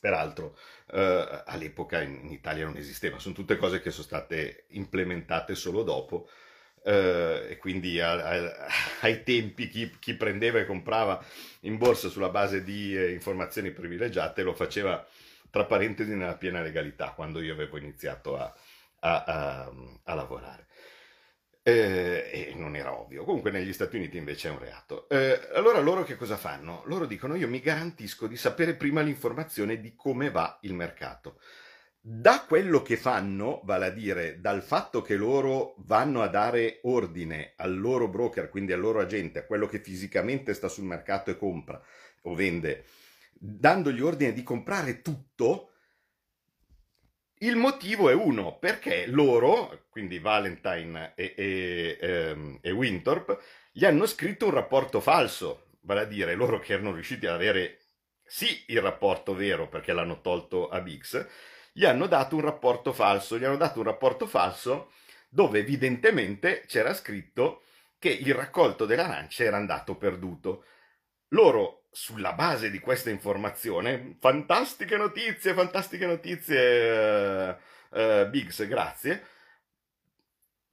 Peraltro 0.00 0.58
eh, 0.92 1.42
all'epoca 1.46 2.02
in, 2.02 2.20
in 2.24 2.30
Italia 2.30 2.64
non 2.64 2.76
esisteva, 2.76 3.18
sono 3.18 3.34
tutte 3.34 3.56
cose 3.56 3.80
che 3.80 3.90
sono 3.90 4.04
state 4.04 4.66
implementate 4.70 5.54
solo 5.54 5.82
dopo 5.82 6.28
eh, 6.84 7.46
e 7.50 7.56
quindi 7.56 7.98
a, 7.98 8.12
a, 8.12 8.68
ai 9.00 9.22
tempi 9.22 9.68
chi, 9.68 9.90
chi, 9.98 10.14
prendeva 10.14 10.58
e 10.58 10.66
comprava 10.66 11.24
in 11.60 11.78
borsa 11.78 12.08
sulla 12.08 12.28
base 12.28 12.62
di 12.62 12.96
eh, 12.96 13.10
informazioni 13.12 13.70
privilegiate 13.70 14.42
lo 14.42 14.52
faceva 14.54 15.04
tra 15.50 15.64
parentesi 15.64 16.14
nella 16.14 16.34
piena 16.34 16.60
legalità, 16.60 17.12
quando 17.12 17.40
io 17.40 17.52
avevo 17.52 17.78
iniziato 17.78 18.36
a, 18.36 18.52
a, 18.98 20.14
lavorare. 20.14 20.66
Eh, 21.62 22.50
e 22.50 22.54
non 22.56 22.74
era 22.74 22.92
ovvio. 22.92 23.24
Comunque 23.24 23.50
negli 23.50 23.72
Stati 23.72 23.96
Uniti 23.96 24.16
invece 24.16 24.48
è 24.48 24.50
un 24.50 24.58
reato. 24.58 25.08
Eh, 25.08 25.48
allora 25.54 25.78
loro 25.78 26.02
che 26.02 26.16
cosa 26.16 26.36
fanno? 26.36 26.82
Loro 26.86 27.06
dicono 27.06 27.36
io 27.36 27.48
mi 27.48 27.60
garantisco 27.60 28.26
di 28.26 28.36
sapere 28.36 28.74
prima 28.74 29.00
l'informazione 29.00 29.80
di 29.80 29.94
come 29.94 30.30
va 30.30 30.58
il 30.62 30.74
mercato. 30.74 31.38
Da 32.06 32.44
quello 32.46 32.82
che 32.82 32.98
fanno, 32.98 33.62
vale 33.64 33.86
a 33.86 33.90
dire 33.90 34.38
dal 34.38 34.62
fatto 34.62 35.00
che 35.00 35.16
loro 35.16 35.74
vanno 35.86 36.20
a 36.20 36.28
dare 36.28 36.80
ordine 36.82 37.54
al 37.56 37.78
loro 37.78 38.08
broker, 38.08 38.50
quindi 38.50 38.74
al 38.74 38.80
loro 38.80 39.00
agente, 39.00 39.38
a 39.38 39.46
quello 39.46 39.66
che 39.66 39.78
fisicamente 39.78 40.52
sta 40.52 40.68
sul 40.68 40.84
mercato 40.84 41.30
e 41.30 41.38
compra 41.38 41.82
o 42.24 42.34
vende, 42.34 42.84
dandogli 43.32 44.02
ordine 44.02 44.34
di 44.34 44.42
comprare 44.42 45.00
tutto, 45.00 45.70
il 47.38 47.56
motivo 47.56 48.10
è 48.10 48.12
uno, 48.12 48.58
perché 48.58 49.06
loro, 49.06 49.86
quindi 49.88 50.18
Valentine 50.18 51.14
e, 51.14 51.32
e, 51.34 51.98
ehm, 51.98 52.58
e, 52.60 52.70
Winthorpe, 52.70 53.38
gli 53.72 53.86
hanno 53.86 54.04
scritto 54.04 54.44
un 54.44 54.52
rapporto 54.52 55.00
falso, 55.00 55.70
vale 55.80 56.00
a 56.00 56.04
dire 56.04 56.34
loro 56.34 56.58
che 56.58 56.74
erano 56.74 56.92
riusciti 56.92 57.24
ad 57.24 57.32
avere 57.32 57.78
sì 58.26 58.64
il 58.66 58.82
rapporto 58.82 59.34
vero 59.34 59.68
perché 59.70 59.94
l'hanno 59.94 60.20
tolto 60.20 60.68
a 60.68 60.82
Bix, 60.82 61.52
gli 61.76 61.84
hanno 61.84 62.06
dato 62.06 62.36
un 62.36 62.42
rapporto 62.42 62.92
falso, 62.92 63.36
gli 63.36 63.42
hanno 63.42 63.56
dato 63.56 63.80
un 63.80 63.86
rapporto 63.86 64.28
falso 64.28 64.92
dove 65.28 65.58
evidentemente 65.58 66.62
c'era 66.68 66.94
scritto 66.94 67.62
che 67.98 68.10
il 68.10 68.32
raccolto 68.32 68.86
dell'arancia 68.86 69.42
era 69.42 69.56
andato 69.56 69.96
perduto. 69.96 70.66
Loro 71.30 71.86
sulla 71.90 72.32
base 72.32 72.70
di 72.70 72.78
questa 72.78 73.10
informazione, 73.10 74.16
fantastiche 74.20 74.96
notizie, 74.96 75.52
fantastiche 75.52 76.06
notizie, 76.06 77.58
uh, 77.90 77.98
uh, 77.98 78.28
Biggs, 78.28 78.64
grazie, 78.68 79.26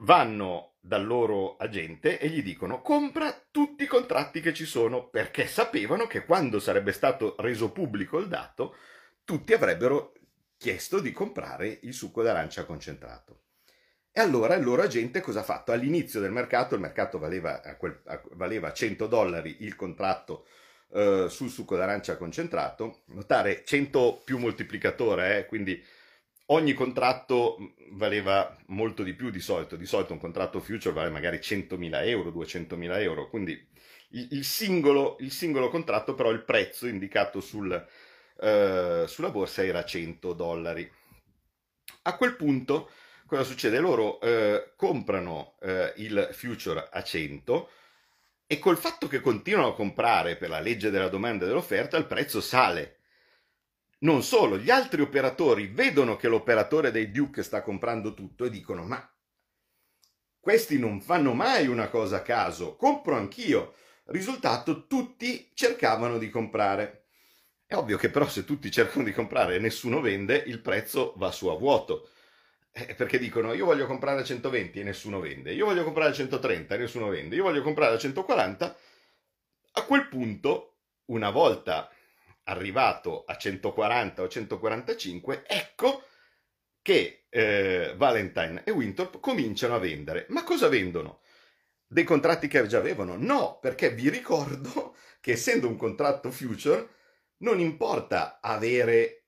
vanno 0.03 0.75
dal 0.79 1.03
loro 1.03 1.57
agente 1.57 2.19
e 2.19 2.29
gli 2.29 2.43
dicono 2.43 2.81
compra 2.81 3.43
tutti 3.49 3.83
i 3.83 3.87
contratti 3.87 4.39
che 4.39 4.53
ci 4.53 4.65
sono 4.65 5.07
perché 5.09 5.47
sapevano 5.47 6.05
che 6.05 6.25
quando 6.25 6.59
sarebbe 6.59 6.91
stato 6.91 7.35
reso 7.39 7.71
pubblico 7.71 8.19
il 8.19 8.27
dato 8.27 8.75
tutti 9.23 9.53
avrebbero 9.53 10.13
chiesto 10.61 10.99
di 10.99 11.11
comprare 11.11 11.79
il 11.81 11.91
succo 11.91 12.21
d'arancia 12.21 12.65
concentrato. 12.65 13.45
E 14.11 14.21
allora 14.21 14.53
il 14.53 14.63
loro 14.63 14.83
agente 14.83 15.19
cosa 15.19 15.39
ha 15.39 15.43
fatto? 15.43 15.71
All'inizio 15.71 16.19
del 16.19 16.31
mercato, 16.31 16.75
il 16.75 16.81
mercato 16.81 17.17
valeva, 17.17 17.59
quel, 17.79 17.99
valeva 18.33 18.71
100 18.71 19.07
dollari 19.07 19.57
il 19.61 19.75
contratto 19.75 20.45
eh, 20.91 21.25
sul 21.29 21.49
succo 21.49 21.75
d'arancia 21.75 22.15
concentrato, 22.15 23.01
notare 23.07 23.63
100 23.65 24.21
più 24.23 24.37
moltiplicatore, 24.37 25.39
eh, 25.39 25.45
quindi 25.47 25.83
ogni 26.47 26.73
contratto 26.73 27.73
valeva 27.93 28.55
molto 28.67 29.01
di 29.01 29.15
più 29.15 29.31
di 29.31 29.39
solito, 29.39 29.75
di 29.75 29.87
solito 29.87 30.13
un 30.13 30.19
contratto 30.19 30.59
future 30.59 30.93
vale 30.93 31.09
magari 31.09 31.37
100.000 31.37 32.05
euro, 32.07 32.29
200.000 32.29 33.01
euro, 33.01 33.29
quindi 33.29 33.53
il, 34.11 34.27
il, 34.29 34.43
singolo, 34.43 35.17
il 35.21 35.31
singolo, 35.31 35.69
contratto 35.69 36.13
però 36.13 36.29
il 36.29 36.43
prezzo 36.43 36.85
indicato 36.85 37.39
sul, 37.39 37.83
eh, 38.41 39.05
sulla 39.07 39.29
borsa 39.29 39.63
era 39.63 39.85
100 39.85 40.33
dollari. 40.33 40.91
A 42.03 42.17
quel 42.17 42.35
punto 42.35 42.89
cosa 43.25 43.43
succede? 43.43 43.79
Loro 43.79 44.19
eh, 44.19 44.73
comprano 44.75 45.55
eh, 45.61 45.93
il 45.97 46.29
future 46.33 46.89
a 46.91 47.01
100, 47.01 47.69
e 48.51 48.59
col 48.59 48.77
fatto 48.77 49.07
che 49.07 49.21
continuano 49.21 49.69
a 49.69 49.73
comprare 49.75 50.35
per 50.35 50.49
la 50.49 50.59
legge 50.59 50.89
della 50.89 51.07
domanda 51.07 51.45
e 51.45 51.47
dell'offerta, 51.47 51.95
il 51.95 52.05
prezzo 52.05 52.41
sale. 52.41 52.97
Non 53.99 54.23
solo, 54.23 54.57
gli 54.57 54.69
altri 54.69 55.01
operatori 55.01 55.67
vedono 55.67 56.17
che 56.17 56.27
l'operatore 56.27 56.91
dei 56.91 57.11
Duke 57.11 57.43
sta 57.43 57.61
comprando 57.61 58.13
tutto 58.13 58.43
e 58.43 58.49
dicono: 58.49 58.83
Ma 58.83 59.09
questi 60.37 60.77
non 60.77 60.99
fanno 60.99 61.33
mai 61.33 61.67
una 61.67 61.87
cosa 61.87 62.17
a 62.17 62.21
caso, 62.23 62.75
compro 62.75 63.15
anch'io. 63.15 63.75
Risultato, 64.07 64.85
tutti 64.85 65.51
cercavano 65.53 66.17
di 66.17 66.29
comprare. 66.29 67.00
È 67.71 67.75
ovvio 67.77 67.95
che 67.95 68.09
però 68.09 68.27
se 68.27 68.43
tutti 68.43 68.69
cercano 68.69 69.05
di 69.05 69.13
comprare 69.13 69.55
e 69.55 69.59
nessuno 69.59 70.01
vende, 70.01 70.35
il 70.35 70.59
prezzo 70.59 71.13
va 71.15 71.31
su 71.31 71.47
a 71.47 71.55
vuoto. 71.55 72.09
Eh, 72.69 72.95
perché 72.95 73.17
dicono 73.17 73.53
io 73.53 73.63
voglio 73.63 73.85
comprare 73.85 74.19
a 74.19 74.23
120 74.25 74.81
e 74.81 74.83
nessuno 74.83 75.21
vende, 75.21 75.53
io 75.53 75.67
voglio 75.67 75.85
comprare 75.85 76.09
a 76.09 76.13
130 76.13 76.75
e 76.75 76.77
nessuno 76.77 77.07
vende, 77.07 77.37
io 77.37 77.43
voglio 77.43 77.61
comprare 77.61 77.95
a 77.95 77.97
140. 77.97 78.77
A 79.71 79.85
quel 79.85 80.09
punto, 80.09 80.79
una 81.05 81.29
volta 81.29 81.89
arrivato 82.43 83.23
a 83.25 83.37
140 83.37 84.21
o 84.21 84.27
145, 84.27 85.43
ecco 85.47 86.03
che 86.81 87.27
eh, 87.29 87.93
Valentine 87.95 88.63
e 88.65 88.71
Winthrop 88.71 89.21
cominciano 89.21 89.75
a 89.75 89.79
vendere. 89.79 90.25
Ma 90.27 90.43
cosa 90.43 90.67
vendono? 90.67 91.21
Dei 91.87 92.03
contratti 92.03 92.49
che 92.49 92.67
già 92.67 92.79
avevano? 92.79 93.15
No, 93.15 93.59
perché 93.61 93.91
vi 93.91 94.09
ricordo 94.09 94.97
che 95.21 95.31
essendo 95.31 95.69
un 95.69 95.77
contratto 95.77 96.31
future 96.31 96.99
non 97.41 97.59
importa 97.59 98.39
avere 98.41 99.25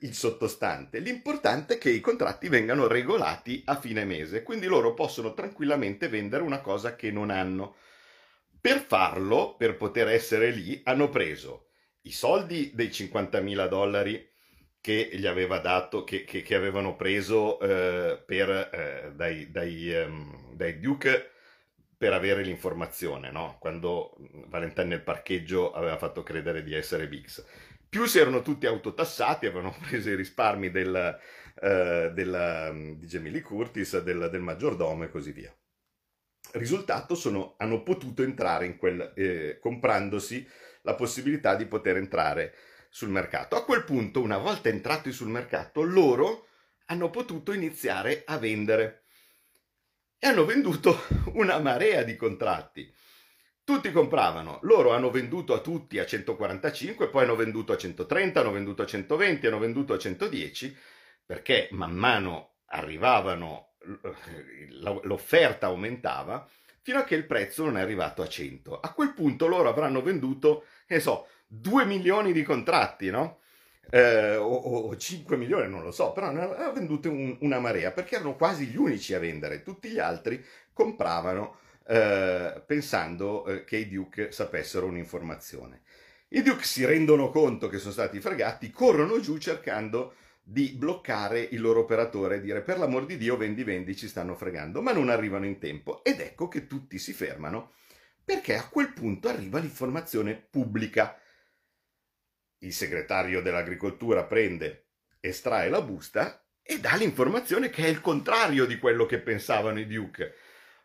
il 0.00 0.14
sottostante. 0.14 0.98
L'importante 0.98 1.74
è 1.74 1.78
che 1.78 1.90
i 1.90 2.00
contratti 2.00 2.48
vengano 2.48 2.86
regolati 2.86 3.62
a 3.66 3.78
fine 3.78 4.04
mese, 4.04 4.42
quindi 4.42 4.66
loro 4.66 4.94
possono 4.94 5.34
tranquillamente 5.34 6.08
vendere 6.08 6.42
una 6.42 6.60
cosa 6.60 6.96
che 6.96 7.10
non 7.10 7.30
hanno. 7.30 7.76
Per 8.60 8.80
farlo, 8.80 9.56
per 9.56 9.76
poter 9.76 10.08
essere 10.08 10.50
lì, 10.50 10.80
hanno 10.84 11.10
preso 11.10 11.68
i 12.02 12.12
soldi 12.12 12.70
dei 12.74 12.88
50.000 12.88 13.68
dollari 13.68 14.32
che 14.80 15.10
gli 15.12 15.26
aveva 15.26 15.58
dato, 15.58 16.04
che, 16.04 16.24
che, 16.24 16.42
che 16.42 16.54
avevano 16.54 16.96
preso 16.96 17.58
eh, 17.60 18.22
per, 18.24 18.50
eh, 18.50 19.12
dai, 19.14 19.50
dai, 19.50 19.92
um, 20.06 20.54
dai 20.54 20.78
Duke 20.78 21.30
per 21.96 22.12
avere 22.12 22.42
l'informazione, 22.42 23.30
no? 23.30 23.56
quando 23.60 24.16
Valentine 24.46 24.88
nel 24.88 25.02
parcheggio 25.02 25.72
aveva 25.72 25.96
fatto 25.96 26.22
credere 26.22 26.62
di 26.62 26.74
essere 26.74 27.08
Bix 27.08 27.44
più 27.94 28.06
si 28.06 28.18
erano 28.18 28.42
tutti 28.42 28.66
autotassati, 28.66 29.46
avevano 29.46 29.72
preso 29.86 30.10
i 30.10 30.16
risparmi 30.16 30.72
del, 30.72 31.16
uh, 31.60 32.12
della, 32.12 32.72
di 32.72 33.06
Jamie 33.06 33.40
Curtis, 33.40 34.02
del, 34.02 34.28
del, 34.32 34.40
maggiordomo 34.40 35.04
e 35.04 35.10
così 35.10 35.30
via. 35.30 35.56
Risultato 36.54 37.14
sono, 37.14 37.54
hanno 37.56 37.84
potuto 37.84 38.24
entrare 38.24 38.66
in 38.66 38.78
quel, 38.78 39.12
eh, 39.14 39.58
comprandosi 39.60 40.44
la 40.82 40.96
possibilità 40.96 41.54
di 41.54 41.66
poter 41.66 41.96
entrare 41.96 42.54
sul 42.90 43.10
mercato. 43.10 43.54
A 43.54 43.64
quel 43.64 43.84
punto, 43.84 44.20
una 44.20 44.38
volta 44.38 44.68
entrati 44.68 45.12
sul 45.12 45.28
mercato, 45.28 45.82
loro 45.82 46.48
hanno 46.86 47.10
potuto 47.10 47.52
iniziare 47.52 48.24
a 48.26 48.38
vendere 48.38 49.03
e 50.24 50.28
hanno 50.28 50.46
venduto 50.46 51.02
una 51.34 51.58
marea 51.58 52.02
di 52.02 52.16
contratti 52.16 52.90
tutti 53.62 53.90
compravano, 53.92 54.58
loro 54.62 54.92
hanno 54.92 55.10
venduto 55.10 55.54
a 55.54 55.60
tutti 55.60 55.98
a 55.98 56.04
145, 56.04 57.08
poi 57.08 57.24
hanno 57.24 57.34
venduto 57.34 57.72
a 57.72 57.76
130, 57.78 58.40
hanno 58.40 58.50
venduto 58.50 58.82
a 58.82 58.86
120, 58.86 59.46
hanno 59.46 59.58
venduto 59.58 59.94
a 59.94 59.98
110, 59.98 60.76
perché 61.24 61.68
man 61.72 61.94
mano 61.94 62.56
arrivavano, 62.66 63.76
l'offerta 65.02 65.66
aumentava, 65.66 66.46
fino 66.82 66.98
a 66.98 67.04
che 67.04 67.14
il 67.14 67.24
prezzo 67.24 67.64
non 67.64 67.78
è 67.78 67.80
arrivato 67.80 68.20
a 68.20 68.28
100. 68.28 68.80
A 68.80 68.92
quel 68.92 69.14
punto 69.14 69.46
loro 69.46 69.70
avranno 69.70 70.02
venduto, 70.02 70.66
che 70.86 71.00
so, 71.00 71.28
2 71.46 71.86
milioni 71.86 72.32
di 72.32 72.42
contratti, 72.42 73.08
no? 73.08 73.40
Eh, 73.90 74.36
o, 74.36 74.54
o, 74.54 74.96
5 74.96 75.36
milioni, 75.36 75.68
non 75.68 75.82
lo 75.82 75.92
so, 75.92 76.12
però 76.12 76.30
ne 76.30 76.42
hanno 76.42 76.72
venduto 76.72 77.10
un, 77.10 77.36
una 77.40 77.60
marea, 77.60 77.92
perché 77.92 78.16
erano 78.16 78.34
quasi 78.36 78.66
gli 78.66 78.76
unici 78.76 79.14
a 79.14 79.18
vendere, 79.18 79.62
tutti 79.62 79.88
gli 79.88 79.98
altri 79.98 80.44
compravano 80.72 81.58
eh, 81.86 82.62
pensando 82.66 83.46
eh, 83.46 83.64
che 83.64 83.76
i 83.76 83.88
Duke 83.88 84.32
sapessero 84.32 84.86
un'informazione. 84.86 85.82
I 86.28 86.42
Duke 86.42 86.64
si 86.64 86.84
rendono 86.84 87.30
conto 87.30 87.68
che 87.68 87.78
sono 87.78 87.92
stati 87.92 88.20
fregati, 88.20 88.70
corrono 88.70 89.20
giù 89.20 89.38
cercando 89.38 90.14
di 90.42 90.72
bloccare 90.72 91.40
il 91.40 91.60
loro 91.60 91.80
operatore 91.80 92.36
e 92.36 92.40
dire 92.40 92.60
per 92.60 92.78
l'amor 92.78 93.06
di 93.06 93.16
Dio 93.16 93.36
vendi 93.36 93.64
vendi 93.64 93.96
ci 93.96 94.08
stanno 94.08 94.34
fregando, 94.34 94.82
ma 94.82 94.92
non 94.92 95.08
arrivano 95.08 95.46
in 95.46 95.58
tempo 95.58 96.02
ed 96.04 96.20
ecco 96.20 96.48
che 96.48 96.66
tutti 96.66 96.98
si 96.98 97.12
fermano 97.12 97.72
perché 98.24 98.56
a 98.56 98.68
quel 98.68 98.92
punto 98.92 99.28
arriva 99.28 99.58
l'informazione 99.58 100.34
pubblica. 100.34 101.18
Il 102.64 102.72
segretario 102.72 103.42
dell'agricoltura 103.42 104.24
prende, 104.24 104.86
estrae 105.20 105.68
la 105.68 105.82
busta 105.82 106.42
e 106.62 106.80
dà 106.80 106.94
l'informazione 106.96 107.68
che 107.68 107.84
è 107.84 107.88
il 107.88 108.00
contrario 108.00 108.64
di 108.64 108.78
quello 108.78 109.04
che 109.04 109.18
pensavano 109.18 109.78
i 109.78 109.86
Duke. 109.86 110.34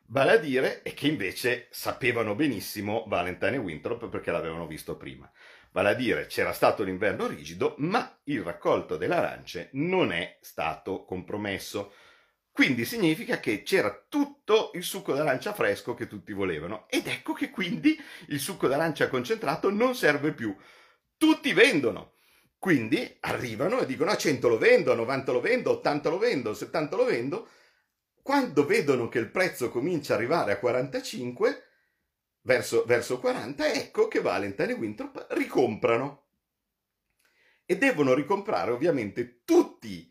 Vale 0.07 0.31
a 0.31 0.37
dire 0.37 0.81
e 0.81 0.93
che 0.93 1.07
invece 1.07 1.67
sapevano 1.71 2.35
benissimo 2.35 3.05
Valentine 3.07 3.55
e 3.55 3.59
Winthrop 3.59 4.09
perché 4.09 4.29
l'avevano 4.29 4.67
visto 4.67 4.97
prima. 4.97 5.31
Vale 5.71 5.89
a 5.89 5.93
dire 5.93 6.25
c'era 6.25 6.51
stato 6.51 6.83
l'inverno 6.83 7.27
rigido, 7.27 7.75
ma 7.77 8.19
il 8.23 8.41
raccolto 8.41 8.97
delle 8.97 9.15
arance 9.15 9.69
non 9.73 10.11
è 10.11 10.37
stato 10.41 11.05
compromesso. 11.05 11.93
Quindi 12.51 12.83
significa 12.83 13.39
che 13.39 13.63
c'era 13.63 14.03
tutto 14.09 14.71
il 14.73 14.83
succo 14.83 15.13
d'arancia 15.13 15.53
fresco 15.53 15.93
che 15.93 16.07
tutti 16.07 16.33
volevano. 16.33 16.89
Ed 16.89 17.07
ecco 17.07 17.31
che 17.31 17.49
quindi 17.49 17.97
il 18.27 18.39
succo 18.41 18.67
d'arancia 18.67 19.07
concentrato 19.07 19.69
non 19.69 19.95
serve 19.95 20.33
più. 20.33 20.53
Tutti 21.19 21.51
vendono. 21.51 22.13
Quindi 22.57 23.17
arrivano 23.19 23.81
e 23.81 23.85
dicono 23.85 24.09
a 24.09 24.15
100 24.15 24.47
lo 24.47 24.57
vendo, 24.57 24.93
a 24.93 24.95
90 24.95 25.33
lo 25.33 25.41
vendo, 25.41 25.69
a 25.69 25.73
80 25.73 26.09
lo 26.09 26.17
vendo, 26.17 26.49
a 26.51 26.55
70 26.55 26.95
lo 26.95 27.03
vendo. 27.03 27.49
Quando 28.21 28.65
vedono 28.65 29.09
che 29.09 29.19
il 29.19 29.29
prezzo 29.29 29.69
comincia 29.69 30.13
ad 30.13 30.19
arrivare 30.19 30.53
a 30.53 30.59
45, 30.59 31.63
verso, 32.43 32.85
verso 32.85 33.19
40, 33.19 33.73
ecco 33.73 34.07
che 34.07 34.21
Valentine 34.21 34.71
e 34.71 34.75
Winthrop 34.75 35.27
ricomprano. 35.31 36.27
E 37.65 37.77
devono 37.77 38.13
ricomprare 38.13 38.71
ovviamente 38.71 39.41
tutti 39.43 40.09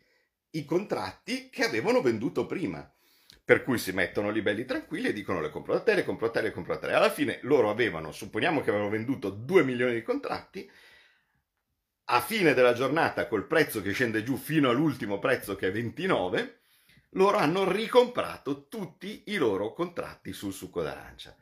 i 0.51 0.63
contratti 0.63 1.49
che 1.49 1.63
avevano 1.63 2.01
venduto 2.01 2.45
prima. 2.45 2.87
Per 3.43 3.63
cui 3.63 3.79
si 3.79 3.93
mettono 3.93 4.29
lì 4.29 4.43
belli 4.43 4.63
tranquilli 4.63 5.07
e 5.07 5.13
dicono 5.13 5.41
le 5.41 5.49
compro 5.49 5.73
da 5.73 5.81
te, 5.81 5.95
le 5.95 6.03
compro 6.03 6.27
da 6.27 6.33
te, 6.33 6.41
le 6.41 6.51
compro 6.51 6.75
da 6.75 6.87
te. 6.87 6.93
Alla 6.93 7.09
fine 7.09 7.39
loro 7.41 7.71
avevano, 7.71 8.11
supponiamo 8.11 8.61
che 8.61 8.69
avevano 8.69 8.91
venduto 8.91 9.31
2 9.31 9.63
milioni 9.63 9.95
di 9.95 10.03
contratti, 10.03 10.69
a 12.11 12.21
fine 12.21 12.55
della 12.55 12.73
giornata 12.73 13.27
col 13.27 13.45
prezzo 13.45 13.81
che 13.81 13.91
scende 13.91 14.23
giù 14.23 14.35
fino 14.35 14.69
all'ultimo 14.69 15.19
prezzo 15.19 15.55
che 15.55 15.67
è 15.67 15.71
29, 15.71 16.61
loro 17.11 17.37
hanno 17.37 17.69
ricomprato 17.69 18.67
tutti 18.67 19.25
i 19.27 19.35
loro 19.35 19.73
contratti 19.73 20.33
sul 20.33 20.51
succo 20.51 20.81
d'arancia. 20.81 21.35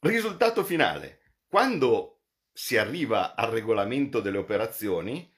Risultato 0.00 0.64
finale, 0.64 1.20
quando 1.46 2.22
si 2.52 2.78
arriva 2.78 3.34
al 3.34 3.50
regolamento 3.50 4.20
delle 4.20 4.38
operazioni, 4.38 5.30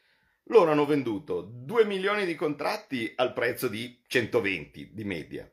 loro 0.45 0.71
hanno 0.71 0.87
venduto 0.87 1.41
2 1.43 1.85
milioni 1.85 2.25
di 2.25 2.37
contratti 2.37 3.13
al 3.17 3.33
prezzo 3.33 3.67
di 3.67 4.03
120 4.07 4.91
di 4.93 5.05
media 5.05 5.51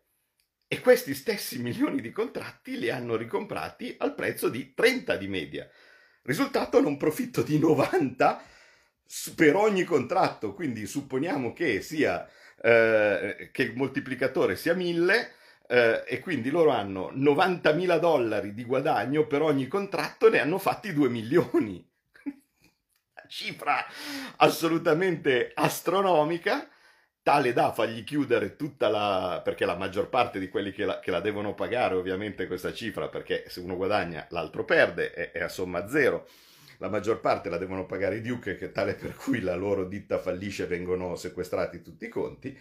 e 0.68 0.80
questi 0.82 1.16
stessi 1.16 1.60
milioni 1.60 2.02
di 2.02 2.12
contratti 2.12 2.78
li 2.78 2.92
hanno 2.92 3.16
ricomprati 3.16 3.96
al 3.98 4.14
prezzo 4.14 4.48
di 4.48 4.76
30 4.76 5.16
di 5.16 5.28
media. 5.28 5.68
Risultato 6.22 6.78
hanno 6.78 6.90
un 6.90 6.98
profitto 6.98 7.42
di 7.42 7.58
90 7.58 8.44
per 9.36 9.56
ogni 9.56 9.84
contratto, 9.84 10.54
quindi 10.54 10.86
supponiamo 10.86 11.51
che 11.54 11.82
sia 11.82 12.28
eh, 12.62 13.50
che 13.51 13.63
il 13.63 13.75
moltiplicatore 13.75 14.56
sia 14.56 14.74
1000 14.74 15.34
eh, 15.68 16.04
e 16.06 16.20
quindi 16.20 16.50
loro 16.50 16.72
hanno 16.72 17.12
90.000 17.13 18.00
dollari 18.00 18.54
di 18.54 18.66
guadagno 18.66 19.25
per 19.25 19.42
ogni 19.42 19.68
contratto, 19.68 20.30
ne 20.30 20.39
hanno 20.39 20.58
fatti 20.58 20.94
2 20.94 21.10
milioni. 21.10 21.88
Cifra 23.28 23.86
assolutamente 24.38 25.51
astronomica, 25.56 26.68
tale 27.24 27.54
da 27.54 27.72
fargli 27.72 28.04
chiudere 28.04 28.56
tutta 28.56 28.89
la... 28.89 29.42
perché 29.44 29.66
la 29.66 29.75
maggior 29.75 30.10
parte 30.10 30.39
di 30.39 30.50
quelli 30.50 30.72
che 30.72 30.86
la, 30.86 31.00
che 31.00 31.12
la 31.12 31.20
devono 31.20 31.54
pagare 31.56 31.96
ovviamente 31.96 32.48
questa 32.48 32.74
cifra, 32.74 33.08
perché 33.08 33.46
se 33.48 33.60
uno 33.60 33.75
guadagna 33.75 34.28
l'altro 34.30 34.66
perde, 34.66 35.13
è, 35.13 35.32
è 35.32 35.42
a 35.42 35.50
somma 35.50 35.88
zero 35.88 36.28
la 36.79 36.89
maggior 36.89 37.19
parte 37.19 37.50
la 37.50 37.57
devono 37.57 37.86
pagare 37.86 38.17
i 38.17 38.21
Duke, 38.21 38.55
che 38.55 38.71
tale 38.71 38.95
per 38.95 39.15
cui 39.15 39.41
la 39.41 39.55
loro 39.55 39.86
ditta 39.86 40.17
fallisce 40.17 40.65
vengono 40.65 41.15
sequestrati 41.15 41.81
tutti 41.81 42.05
i 42.05 42.09
conti, 42.09 42.57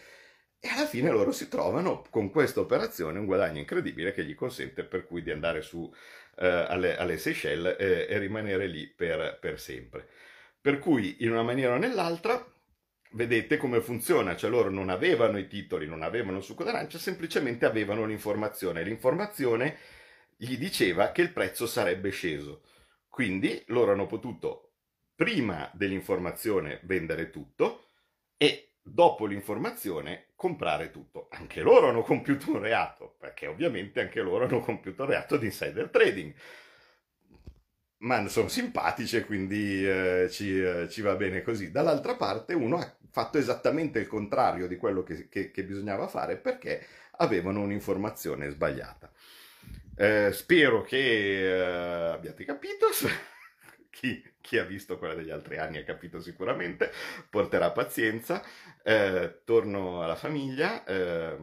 e 0.60 0.68
alla 0.68 0.86
fine 0.86 1.10
loro 1.10 1.30
si 1.30 1.48
trovano 1.48 2.04
con 2.10 2.30
questa 2.30 2.60
operazione 2.60 3.20
un 3.20 3.26
guadagno 3.26 3.60
incredibile 3.60 4.12
che 4.12 4.24
gli 4.24 4.34
consente 4.34 4.82
per 4.82 5.06
cui 5.06 5.22
di 5.22 5.30
andare 5.30 5.62
su 5.62 5.92
eh, 6.36 6.46
alle, 6.46 6.96
alle, 6.96 7.16
Seychelles 7.16 7.76
eh, 7.78 8.06
e 8.08 8.18
rimanere 8.18 8.66
lì 8.66 8.86
per, 8.88 9.38
per 9.40 9.60
sempre. 9.60 10.08
Per 10.60 10.80
cui 10.80 11.18
in 11.20 11.30
una 11.30 11.44
maniera 11.44 11.74
o 11.74 11.78
nell'altra 11.78 12.44
vedete 13.12 13.56
come 13.56 13.80
funziona, 13.80 14.34
cioè 14.34 14.50
loro 14.50 14.68
non 14.68 14.90
avevano 14.90 15.38
i 15.38 15.46
titoli, 15.46 15.86
non 15.86 16.02
avevano 16.02 16.38
il 16.38 16.42
succo 16.42 16.64
d'arancia, 16.64 16.98
semplicemente 16.98 17.64
avevano 17.64 18.04
l'informazione. 18.04 18.82
L'informazione 18.82 19.76
gli 20.36 20.56
diceva 20.58 21.12
che 21.12 21.22
il 21.22 21.32
prezzo 21.32 21.68
sarebbe 21.68 22.10
sceso. 22.10 22.62
Quindi 23.18 23.64
loro 23.66 23.90
hanno 23.90 24.06
potuto, 24.06 24.74
prima 25.16 25.68
dell'informazione, 25.74 26.78
vendere 26.84 27.30
tutto 27.30 27.88
e 28.36 28.74
dopo 28.80 29.26
l'informazione 29.26 30.26
comprare 30.36 30.92
tutto. 30.92 31.26
Anche 31.32 31.62
loro 31.62 31.88
hanno 31.88 32.02
compiuto 32.02 32.52
un 32.52 32.60
reato, 32.60 33.16
perché 33.18 33.48
ovviamente 33.48 34.00
anche 34.00 34.20
loro 34.20 34.44
hanno 34.44 34.60
compiuto 34.60 35.02
il 35.02 35.08
reato 35.08 35.36
di 35.36 35.46
insider 35.46 35.88
trading. 35.88 36.32
Ma 38.02 38.28
sono 38.28 38.46
simpatici 38.46 39.16
e 39.16 39.24
quindi 39.24 39.84
eh, 39.84 40.28
ci, 40.30 40.56
eh, 40.56 40.88
ci, 40.88 41.00
va 41.00 41.16
bene 41.16 41.42
così. 41.42 41.72
Dall'altra 41.72 42.14
parte 42.14 42.54
uno 42.54 42.76
ha 42.76 42.96
fatto 43.10 43.36
esattamente 43.36 43.98
il 43.98 44.06
contrario 44.06 44.68
di 44.68 44.76
quello 44.76 45.02
che, 45.02 45.28
che, 45.28 45.50
che 45.50 45.64
bisognava 45.64 46.06
fare 46.06 46.36
perché 46.36 46.86
avevano 47.16 47.62
un'informazione 47.62 48.48
sbagliata. 48.50 49.10
Eh, 50.00 50.30
spero 50.32 50.82
che 50.82 51.48
eh, 51.48 52.12
abbiate 52.12 52.44
capito. 52.44 52.86
chi, 53.90 54.22
chi, 54.40 54.56
ha 54.56 54.64
visto 54.64 54.96
quella 54.96 55.14
degli 55.14 55.30
altri 55.30 55.58
anni 55.58 55.78
ha 55.78 55.84
capito 55.84 56.20
sicuramente, 56.20 56.92
porterà 57.28 57.72
pazienza. 57.72 58.40
Eh, 58.84 59.40
torno 59.44 60.04
alla 60.04 60.14
famiglia, 60.14 60.84
eh, 60.84 61.36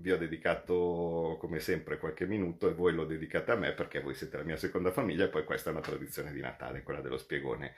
vi 0.00 0.10
ho 0.10 0.18
dedicato 0.18 1.36
come 1.38 1.60
sempre 1.60 1.98
qualche 1.98 2.26
minuto 2.26 2.68
e 2.68 2.74
voi 2.74 2.92
lo 2.92 3.04
dedicate 3.04 3.52
a 3.52 3.56
me 3.56 3.72
perché 3.72 4.00
voi 4.00 4.14
siete 4.14 4.38
la 4.38 4.42
mia 4.42 4.56
seconda 4.56 4.90
famiglia 4.90 5.26
e 5.26 5.28
poi 5.28 5.44
questa 5.44 5.70
è 5.70 5.72
una 5.72 5.80
tradizione 5.80 6.32
di 6.32 6.40
Natale, 6.40 6.82
quella 6.82 7.00
dello 7.00 7.16
spiegone 7.16 7.74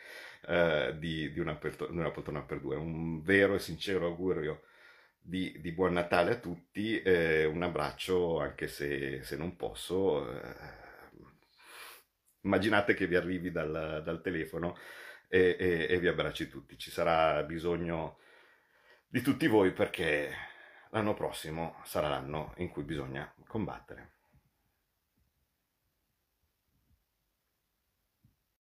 eh, 0.47 0.95
di, 0.99 1.31
di, 1.31 1.41
una, 1.41 1.59
di 1.61 1.99
una 1.99 2.11
poltrona 2.11 2.41
per 2.41 2.61
due. 2.61 2.77
Un 2.77 3.21
vero 3.23 3.55
e 3.55 3.59
sincero 3.59 4.07
augurio 4.07 4.63
di, 5.21 5.61
di, 5.61 5.73
buon 5.73 5.93
Natale 5.93 6.33
a 6.33 6.39
tutti, 6.39 7.01
eh, 7.03 7.45
un 7.45 7.63
abbraccio 7.63 8.41
anche 8.41 8.67
se, 8.69 9.23
se 9.23 9.37
non 9.37 9.57
posso. 9.57 10.31
Eh, 10.33 10.79
immaginate 12.43 12.95
che 12.95 13.07
vi 13.07 13.17
arrivi 13.17 13.51
dal, 13.51 14.03
dal 14.03 14.23
telefono 14.23 14.77
e, 15.29 15.57
e, 15.59 15.87
e 15.89 15.99
vi 15.99 16.09
abbracci 16.09 16.49
tutti. 16.49 16.79
Ci 16.79 16.91
sarà 16.91 17.43
bisogno 17.43 18.19
di 19.07 19.21
tutti 19.21 19.47
voi 19.47 19.73
perché 19.73 20.33
l'anno 20.91 21.15
prossimo 21.15 21.81
sarà 21.85 22.09
l'anno 22.09 22.55
in 22.59 22.69
cui 22.69 22.83
bisogna 22.83 23.33
combattere. 23.47 24.20